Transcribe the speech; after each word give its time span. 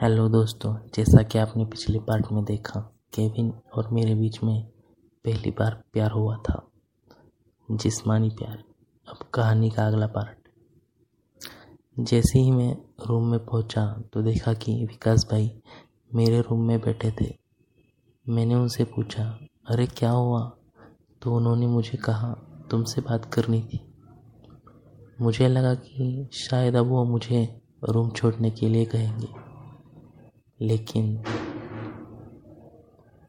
Hello 0.00 0.28
दोस्तों, 0.28 0.76
जैसा 0.94 1.22
कि 1.22 1.38
आपने 1.38 1.64
पिछले 1.64 1.98
पार्ट 1.98 2.26
में 2.32 2.44
देखा, 2.44 2.80
केविन 3.14 3.52
और 3.74 3.88
मेरे 3.92 4.14
बीच 4.14 4.42
में 4.42 4.66
पहली 5.24 5.50
बार 5.50 5.82
प्यार 5.92 6.10
हुआ 6.10 6.36
था। 6.36 6.68
जिस्मानी 7.70 8.28
प्यार। 8.28 8.64
अब 9.08 9.16
कहानी 9.34 9.70
का 9.70 9.86
अगला 9.86 10.06
पार्ट। 10.06 10.48
जैसे 12.00 12.38
ही 12.38 12.50
मैं 12.50 12.76
रूम 13.06 13.30
में 13.30 13.44
पहुँचा 13.44 14.02
तो 14.12 14.22
देखा 14.22 14.54
कि 14.54 14.84
विकास 14.84 15.28
भाई 15.30 15.62
मेरे 16.14 16.40
रूम 16.40 16.60
में 16.60 16.80
बैठे 16.80 17.10
थे। 17.10 17.38
मैंने 18.28 18.54
उनसे 18.54 18.84
पूछा, 18.84 19.38
अरे, 19.68 19.86
क्या 19.86 20.10
हुआ? 20.10 20.52
तो 21.22 21.34
उन्होंने 21.34 21.66
मुझे 21.66 21.98
कहा, 21.98 22.32
तुमसे 22.70 23.00
बात 23.00 23.24
करनी 23.24 23.62
थी। 23.62 23.94
मुझे 25.20 25.48
लगा 25.48 25.74
कि 25.74 26.28
शायद 26.32 26.76
अब 26.76 26.86
वो 26.86 27.04
मुझे 27.04 27.60
रूम 27.88 28.10
छोड़ने 28.10 28.50
के 28.50 28.68
लिए 28.68 28.84
कहेंगे। 28.84 29.41
लेकिन 30.62 31.24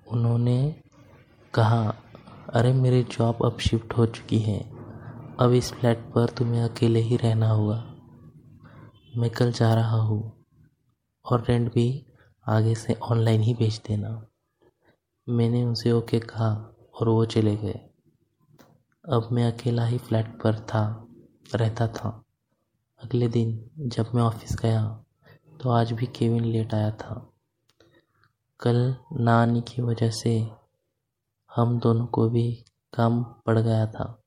उन्होंने 0.07 0.75
कहा, 1.53 1.95
अरे, 2.53 2.73
मेरी 2.73 3.03
जॉब 3.03 3.45
अब 3.45 3.57
शिफ्ट 3.57 3.93
हो 3.93 4.05
चुकी 4.05 4.39
है। 4.39 4.59
अब 5.39 5.51
इस 5.53 5.71
फ्लैट 5.73 5.97
पर 5.97 6.29
तुम्हें 6.29 6.61
अकेले 6.61 6.99
ही 6.99 7.17
रहना 7.17 7.49
होगा। 7.49 7.95
मैं 9.17 9.29
कल 9.29 9.51
जा 9.51 9.73
रहा 9.73 9.97
हूँ 9.97 10.45
और 11.25 11.45
रेंट 11.49 11.73
भी 11.73 12.05
आगे 12.47 12.75
से 12.75 12.93
ऑनलाइन 12.93 13.41
ही 13.41 13.53
भेज 13.53 13.81
देना। 13.87 14.25
मैंने 15.29 15.63
उनसे 15.63 15.91
ओके 15.91 16.19
कहा 16.19 16.75
और 17.01 17.09
वो 17.09 17.25
चले 17.25 17.55
गए। 17.55 17.79
अब 19.09 19.29
मैं 19.31 19.51
अकेला 19.51 19.85
ही 19.85 19.97
फ्लैट 19.97 20.41
पर 20.41 20.59
था, 20.59 21.07
रहता 21.55 21.87
था। 21.87 22.23
अगले 23.03 23.27
दिन 23.27 23.69
जब 23.77 24.11
मैं 24.15 24.23
ऑफ़िस 24.23 24.55
गया 24.61 25.03
तो 25.63 25.69
आज 25.69 25.91
भी 25.91 26.05
केविन 26.05 26.45
लेट 26.45 26.73
आया 26.73 26.91
था। 26.91 27.31
कल 28.59 28.95
ना 29.19 29.41
आने 29.41 29.61
की 29.61 29.81
वजह 29.81 30.09
से 30.09 30.47
हम 31.55 31.79
दोनों 31.79 32.05
को 32.05 32.29
भी 32.29 32.65
काम 32.93 33.23
पड़ 33.23 33.59
गया 33.59 33.85
था। 33.87 34.23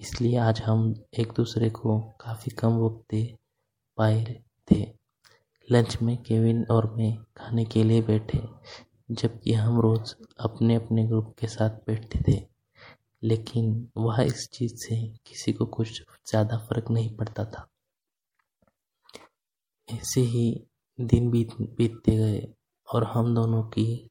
इसलिए 0.00 0.36
आज 0.36 0.60
हम 0.60 1.04
एक 1.18 1.32
दूसरे 1.32 1.70
को 1.70 2.00
काफ़ी 2.00 2.50
कम 2.50 2.78
वक्त 2.78 3.04
दे 3.10 3.38
पाए 3.96 4.42
थे। 4.70 4.94
लंच 5.72 6.02
में 6.02 6.22
केविन 6.22 6.64
और 6.70 6.94
मैं 6.94 7.24
खाने 7.36 7.64
के 7.64 7.84
लिए 7.84 8.02
बैठे, 8.02 8.42
जबकि 9.10 9.52
हम 9.52 9.80
रोज़ 9.80 10.14
अपने 10.40 10.74
अपने 10.74 11.04
ग्रुप 11.04 11.34
के 11.38 11.46
साथ 11.46 11.70
बैठते 11.70 12.32
थे। 12.32 12.46
लेकिन 13.22 13.88
वह 13.96 14.22
इस 14.22 14.48
चीज़ 14.52 14.74
से 14.76 14.96
किसी 15.26 15.52
को 15.52 15.66
कुछ 15.66 16.02
ज़्यादा 16.26 16.58
फ़र्क 16.58 16.90
नहीं 16.90 17.16
पड़ता 17.16 17.44
था। 17.44 17.68
ऐसे 19.92 20.20
ही 20.20 20.66
दिन 20.98 21.30
बीत, 21.30 21.48
बीतते 21.76 22.16
गए 22.16 22.42
और 22.88 23.04
हम 23.04 23.34
दोनों 23.34 23.62
की 23.62 24.10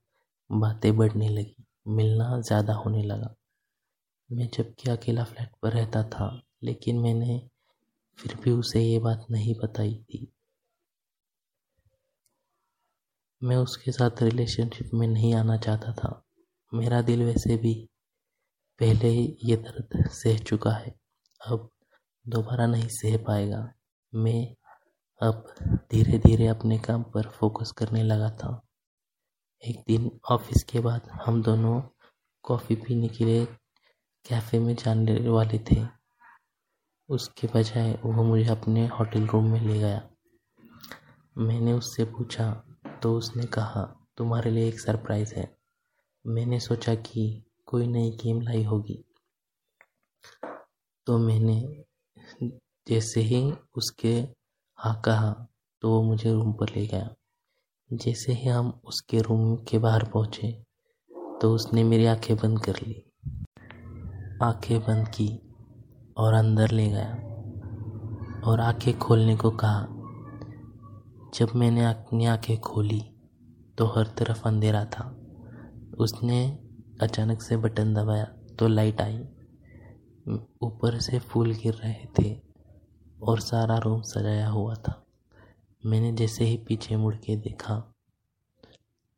बातें 0.50 0.96
बढ़ने 0.98 1.30
लगी। 1.30 1.56
मिलना 1.88 2.40
ज़्यादा 2.42 2.74
होने 2.74 3.04
लगा। 3.04 3.36
मैं 4.30 4.50
जबकि 4.54 4.90
अकेला 4.92 5.24
फ्लैट 5.24 5.52
पर 5.62 5.72
रहता 5.72 6.04
था, 6.04 6.42
लेकिन 6.64 7.00
मैंने 7.00 7.42
फिर 8.20 8.36
भी 8.36 8.52
उसे 8.52 8.82
ये 8.82 9.00
बात 9.00 9.26
नहीं 9.32 9.56
बताई 9.56 9.94
थी। 10.04 10.28
मैं 13.42 13.56
उसके 13.56 13.92
साथ 13.92 14.22
रिलेशनशिप 14.24 14.90
में 14.94 15.08
नहीं 15.08 15.34
आना 15.36 15.58
चाहता 15.58 15.94
था। 15.94 16.24
मेरा 16.74 17.02
दिल 17.02 17.24
वैसे 17.24 17.58
भी 17.58 17.74
पहले 18.80 19.08
ही 19.08 19.38
ये 19.44 19.56
दर्द 19.56 20.10
सह 20.10 20.38
चुका 20.38 20.72
है। 20.72 20.94
अब 21.42 21.70
दोबारा 22.26 22.66
नहीं 22.66 22.88
सह 22.88 23.18
पाएगा। 23.18 23.74
मैं 24.14 24.56
अब 25.24 25.54
धीरे 25.92 26.18
धीरे 26.18 26.48
अपने 26.48 26.78
काम 26.78 27.04
पर 27.04 27.30
फोकस 27.30 27.72
करने 27.72 28.04
लगा 28.04 28.30
था। 28.30 28.62
एक 29.64 29.84
दिन 29.88 30.20
ऑफ़िस 30.32 30.64
के 30.64 30.80
बाद 30.80 31.10
हम 31.26 31.42
दोनों 31.44 31.82
कॉफ़ी 32.44 32.76
पीने 32.76 33.08
के 33.08 33.26
लिए 33.26 33.46
कैफ़े 34.26 34.60
में 34.60 34.76
जाने 34.76 35.30
वाले 35.30 35.60
थे। 35.72 35.86
उसके 37.10 37.48
बजाय 37.48 38.00
वो 38.06 38.24
मुझे 38.24 38.50
अपने 38.50 38.88
होटल 38.88 39.28
रूम 39.28 39.52
में 39.52 39.60
ले 39.62 39.80
गया। 39.80 40.10
मैंने 41.38 41.74
उससे 41.74 42.06
पूछा 42.06 42.52
तो 43.04 43.18
उसने 43.18 43.46
कहा, 43.46 44.06
तुम्हारे 44.18 44.52
लिए 44.52 44.68
एक 44.68 44.80
सरप्राइज़ 44.80 45.36
है। 45.36 45.58
मैंने 46.28 46.60
सोचा 46.60 46.96
कि 46.96 47.44
कोई 47.66 47.88
नई 47.88 48.12
गेम 48.12 48.42
लाई 48.42 48.64
होगी। 48.64 49.04
तो 51.08 51.18
मैंने 51.18 51.84
जैसे 52.88 53.22
ही 53.22 53.52
उसके 53.52 54.41
हाँ 54.84 55.02
कहा 55.06 55.32
तो 55.82 55.90
वो 55.90 56.02
मुझे 56.04 56.32
रूम 56.34 56.54
पर 56.54 56.70
ले 56.70 56.86
गया। 56.88 57.10
जैसे 57.94 58.34
ही 58.34 58.50
हम 58.50 58.82
उसके 58.86 59.20
रूम 59.22 59.56
के 59.56 59.78
बाहर 59.78 60.04
पहुँचे 60.04 60.52
तो 61.42 61.54
उसने 61.56 61.84
मेरी 61.84 62.06
आँखें 62.06 62.36
बंद 62.38 62.60
कर 62.60 62.74
ली। 62.74 62.96
आँखें 64.44 64.80
बंद 64.80 65.08
की 65.08 65.30
और 66.18 66.34
अंदर 66.34 66.72
ले 66.72 66.88
गया 66.90 67.14
और 68.46 68.60
आँखें 68.60 68.98
खोलने 69.00 69.36
को 69.36 69.52
कहा। 69.52 69.88
जब 71.36 71.56
मैंने 71.56 71.86
अपनी 71.86 72.26
आँखें 72.26 72.58
खोली 72.60 73.02
तो 73.78 73.86
हर 73.86 74.08
तरफ़ 74.08 74.48
अंधेरा 74.48 74.86
था। 74.86 75.10
उसने 76.00 76.46
अचानक 77.02 77.42
से 77.42 77.58
बटन 77.58 77.94
दबाया 77.94 78.26
तो 78.60 78.68
लाइट 78.68 79.02
आई। 79.02 79.20
ऊपर 80.64 81.00
से 81.00 81.20
फूल 81.20 81.54
गिर 81.54 81.74
रहे 81.74 82.06
थे। 82.20 82.51
और 83.24 83.40
सारा 83.40 83.78
रूम 83.78 84.02
सजाया 84.02 84.48
हुआ 84.50 84.76
था। 84.76 85.02
मैंने 85.84 86.12
जैसे 86.12 86.46
ही 86.46 86.58
पीछे 86.58 86.96
मुड़ 86.98 87.16
के 87.16 87.36
देखा 87.36 87.76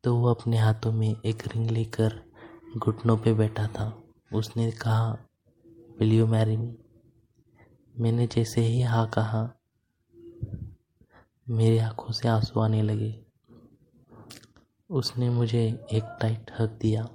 तो 0.04 0.14
वो 0.16 0.28
अपने 0.28 0.58
हाथों 0.58 0.92
में 0.92 1.14
एक 1.26 1.46
रिंग 1.46 1.70
लेकर 1.70 2.20
घुटनों 2.76 3.16
पे 3.16 3.32
बैठा 3.34 3.66
था। 3.66 3.86
उसने 4.32 4.70
कहा 4.72 5.10
विल 5.98 6.12
यू 6.12 6.26
मैरी 6.26 6.56
मी 6.56 6.74
मैंने 7.94 8.26
जैसे 8.26 8.60
ही 8.60 8.80
हाँ 8.82 9.06
कहा, 9.08 9.42
मेरी 11.46 11.78
आँखों 11.78 12.12
से 12.12 12.28
आँसू 12.28 12.60
आने 12.60 12.82
लगे। 12.82 13.14
उसने 14.90 15.30
मुझे 15.30 15.62
एक 15.92 16.16
टाइट 16.20 16.50
हक 16.58 16.78
दिया 16.82 17.08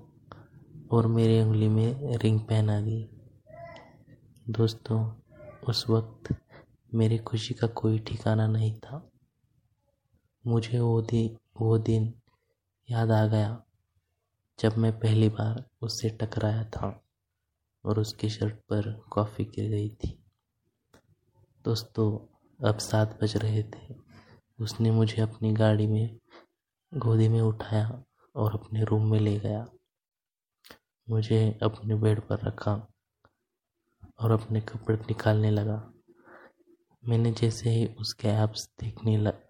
और 0.92 1.08
मेरी 1.08 1.42
उंगली 1.42 1.68
में 1.68 2.18
रिंग 2.18 2.40
पहना 2.40 2.80
दी। 2.82 3.10
दोस्तों, 4.50 5.00
उस 5.68 5.86
वक्त 5.90 6.34
मेरी 6.94 7.18
खुशी 7.18 7.54
का 7.54 7.68
कोई 7.68 8.00
ठिकाना 8.00 8.48
नहीं 8.48 8.80
था। 8.80 9.10
मुझे 10.48 10.80
वो 10.80 11.02
दिन 11.02 11.38
वो 11.62 11.78
दिन 11.78 12.14
याद 12.92 13.12
आ 13.12 13.28
गया 13.28 13.64
जब 14.60 14.78
मैं 14.78 15.00
पहली 15.00 15.30
बार 15.30 15.70
उससे 15.82 16.10
टकराया 16.10 16.64
था 16.64 17.04
और 17.86 18.00
उसकी 18.00 18.30
शर्ट 18.30 18.56
पर 18.56 18.94
कॉफ़ी 19.12 19.46
गिर 19.46 19.70
गई 19.70 19.90
थी। 19.90 20.24
दोस्तों, 21.64 22.36
अब 22.68 22.78
सात 22.78 23.24
बज 23.24 23.38
रहे 23.38 23.64
थे। 23.64 23.96
उसने 24.62 24.92
मुझे 24.92 25.22
अपनी 25.22 25.54
गाड़ी 25.54 25.88
में, 25.88 26.20
गोदी 26.94 27.28
में 27.28 27.42
उठाया 27.42 28.04
और 28.36 28.54
अपने 28.54 28.84
रूम 28.84 29.12
में 29.12 29.20
ले 29.20 29.40
गया। 29.40 29.66
मुझे 31.10 31.60
अपने 31.64 31.96
बेड 31.96 32.22
पर 32.22 32.40
रखा 32.40 32.88
और 34.20 34.32
अपने 34.32 34.62
कपड़े 34.62 34.98
निकालने 34.98 35.52
लगा। 35.52 35.94
मैंने 37.08 37.32
जैसे 37.32 37.70
ही 37.70 37.86
उसके 37.88 38.28
ऐप्स 38.28 38.70
देखने 38.82 39.18
लग 39.18 39.50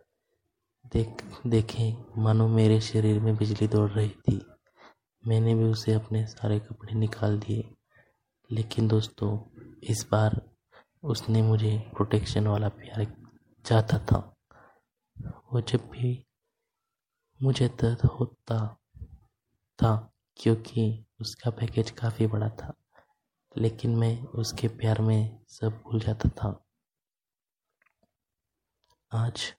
देख, 0.93 1.23
देखे, 1.47 1.95
मानो 2.17 2.47
मेरे 2.47 2.81
शरीर 2.81 3.19
में 3.19 3.35
बिजली 3.35 3.67
दौड़ 3.67 3.89
रही 3.89 4.09
थी। 4.09 4.45
मैंने 5.27 5.55
भी 5.55 5.63
उसे 5.63 5.93
अपने 5.93 6.27
सारे 6.27 6.59
कपड़े 6.59 6.93
निकाल 6.93 7.39
दिए। 7.39 7.75
लेकिन 8.51 8.87
दोस्तों, 8.87 9.59
इस 9.83 10.07
बार 10.11 10.49
उसने 11.03 11.41
मुझे 11.41 11.91
प्रोटेक्शन 11.95 12.47
वाला 12.47 12.69
प्यार 12.69 13.15
चाहता 13.65 13.97
था। 13.97 14.35
वो 15.53 15.61
जब 15.61 15.79
भी 15.79 16.25
मुझे 17.41 17.67
दर्द 17.67 18.01
होता 18.01 18.77
था, 19.83 20.13
क्योंकि 20.35 21.05
उसका 21.21 21.51
पैकेज 21.51 21.91
काफ़ी 21.91 22.27
बड़ा 22.27 22.49
था, 22.49 22.73
लेकिन 23.57 23.95
मैं 23.95 24.23
उसके 24.23 24.67
प्यार 24.67 25.01
में 25.01 25.39
सब 25.47 25.69
भूल 25.69 25.99
जाता 25.99 26.29
था। 26.29 26.68
आज 29.11 29.55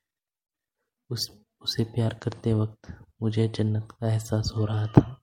उस, 1.11 1.39
उसे 1.61 1.85
प्यार 1.85 2.15
करते 2.15 2.55
वक्त 2.55 3.05
मुझे 3.23 3.49
जन्नत 3.49 3.89
का 3.93 4.13
एहसास 4.13 4.53
हो 4.57 4.65
रहा 4.65 4.87
था। 4.87 5.23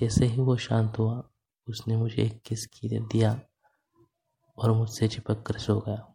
जैसे 0.00 0.26
ही 0.26 0.42
वो 0.42 0.56
शांत 0.56 0.98
हुआ, 0.98 1.30
उसने 1.68 1.96
मुझे 1.96 2.22
एक 2.22 2.42
किस 2.42 2.66
की 2.66 2.88
दिया 2.88 3.40
और 4.58 4.72
मुझसे 4.72 5.08
चिपक 5.08 5.42
कर 5.42 5.58
सो 5.58 5.80
गया। 5.80 6.14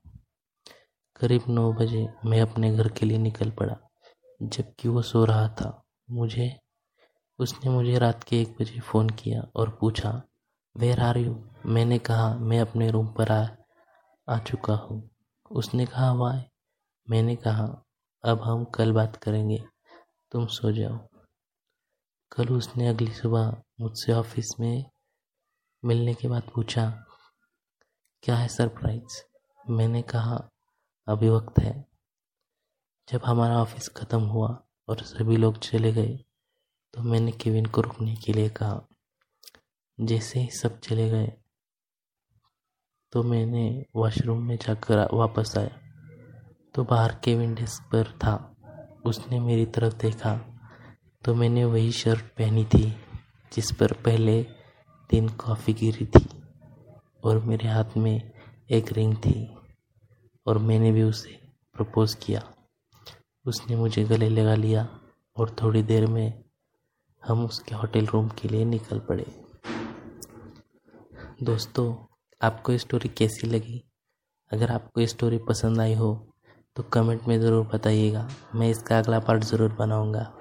करीब 1.16 1.42
नौ 1.50 1.74
बजे 1.74 2.08
मैं 2.26 2.42
अपने 2.42 2.78
घर 2.78 2.90
के 2.90 3.06
लिए 3.06 3.18
निकल 3.18 3.52
पड़ा, 3.52 3.78
जबकि 4.44 4.88
वो 4.88 5.02
सो 5.02 5.26
रहा 5.26 5.48
था। 5.48 5.86
मुझे, 6.10 6.60
उसने 7.40 7.70
मुझे 7.72 7.98
रात 8.00 8.24
के 8.24 8.42
एक 8.42 8.58
बजे 8.62 8.80
फ़ोन 8.80 9.10
किया 9.10 9.42
और 9.56 9.78
पूछा, 9.82 10.24
वेर 10.78 11.00
आर 11.00 11.18
यू? 11.18 11.50
मैंने 11.66 12.00
कहा, 12.00 12.36
मैं 12.36 12.62
अपने 12.62 12.92
रूम 12.92 13.08
पर 13.08 13.32
आ 13.32 13.48
आ 14.30 14.40
चुका 14.40 14.74
हूँ। 14.74 15.13
उसने 15.54 15.86
कहा 15.86 16.12
वाई 16.14 16.42
मैंने 17.08 17.36
कहा, 17.36 17.66
अब 18.24 18.42
हम 18.42 18.64
कल 18.66 18.92
बात 18.92 19.16
करेंगे। 19.16 19.58
तुम 20.32 20.46
सो 20.48 20.72
जाओ। 20.72 20.98
कल 22.32 22.50
उसने 22.50 22.88
अगली 22.88 23.12
सुबह 23.14 23.52
मुझसे 23.82 24.14
ऑफ़िस 24.14 24.54
में 24.60 24.86
मिलने 25.84 26.14
के 26.14 26.28
बाद 26.28 26.50
पूछा, 26.56 26.90
क्या 28.24 28.36
है 28.36 28.48
सरप्राइज़? 28.48 29.22
मैंने 29.70 30.02
कहा, 30.02 30.38
अभी 31.08 31.30
वक्त 31.30 31.60
है। 31.60 31.74
जब 33.08 33.22
हमारा 33.26 33.62
ऑफ़िस 33.62 33.90
ख़त्म 33.90 34.22
हुआ 34.24 34.50
और 34.90 35.04
सभी 35.04 35.38
लोग 35.38 35.58
चले 35.60 35.92
गए 35.94 36.18
तो 36.94 37.04
मैंने 37.04 37.32
केविन 37.32 37.66
को 37.66 37.82
रुकने 37.82 38.16
के 38.16 38.34
लिए 38.34 38.50
कहा, 38.50 38.82
जैसे 39.98 40.40
ही 40.40 40.50
सब 40.52 40.80
चले 40.80 41.10
गए 41.10 41.32
तो 43.14 43.24
मैंने 43.24 43.86
वॉशरूम 43.96 44.44
में 44.44 44.56
जाकर 44.56 45.10
वापस 45.14 45.58
आया। 45.58 45.80
तो 46.74 46.84
बाहर 46.84 47.12
के 47.12 47.54
डेस्क 47.54 47.84
पर 47.84 48.04
था। 48.04 48.56
उसने 49.06 49.40
मेरी 49.40 49.66
तरफ़ 49.66 49.94
देखा। 49.96 50.60
तो 51.26 51.36
मैंने 51.36 51.66
वही 51.66 51.92
शर्ट 51.92 52.22
पहनी 52.22 52.66
थी, 52.66 52.96
जिस 53.54 53.72
पर 53.72 53.94
पहले 53.94 54.44
दिन 55.12 55.30
कॉफ़ी 55.30 55.74
गिरी 55.74 56.06
थी 56.06 56.44
और 57.24 57.40
मेरे 57.40 57.68
हाथ 57.68 57.98
में 57.98 58.32
एक 58.72 58.92
रिंग 58.92 59.16
थी 59.16 59.58
और 60.48 60.58
मैंने 60.58 60.92
भी 60.92 61.04
उसे 61.04 61.52
प्रपोज़ 61.74 62.18
किया। 62.18 62.54
उसने 63.46 63.76
मुझे 63.76 64.04
गले 64.04 64.30
लगा 64.30 64.56
लिया 64.56 65.00
और 65.38 65.56
थोड़ी 65.62 65.84
देर 65.84 66.08
में 66.08 66.44
हम 67.28 67.46
उसके 67.46 67.76
होटल 67.76 68.06
रूम 68.06 68.28
के 68.28 68.48
लिए 68.48 68.66
निकल 68.66 69.00
पड़े। 69.00 69.26
दोस्तों 71.44 72.13
आपको 72.44 72.72
ये 72.72 72.78
स्टोरी 72.78 73.10
कैसी 73.10 73.48
लगी? 73.48 73.82
अगर 74.52 74.72
आपको 74.72 75.02
ये 75.02 75.08
स्टोरी 75.08 75.38
पसंद 75.50 75.80
आई 75.82 75.94
हो 75.96 76.14
तो 76.76 76.84
कमेंट 76.84 77.28
में 77.28 77.40
ज़रूर 77.42 77.66
बताइएगा। 77.74 78.28
मैं 78.56 78.70
इसका 78.70 78.98
अगला 78.98 79.20
पार्ट 79.20 79.44
ज़रूर 79.44 79.76
बनाऊँगा। 79.80 80.32